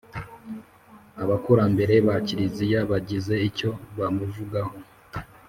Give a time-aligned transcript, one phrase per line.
[1.23, 4.73] abakurambere ba kiliziya bagize icyo bamuvugaho